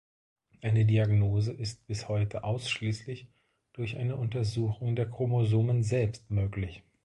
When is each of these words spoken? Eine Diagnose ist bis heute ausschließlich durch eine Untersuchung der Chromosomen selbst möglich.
Eine 0.63 0.85
Diagnose 0.87 1.51
ist 1.53 1.85
bis 1.85 2.07
heute 2.07 2.43
ausschließlich 2.43 3.27
durch 3.73 3.97
eine 3.97 4.15
Untersuchung 4.15 4.95
der 4.95 5.07
Chromosomen 5.07 5.83
selbst 5.83 6.27
möglich. 6.31 6.81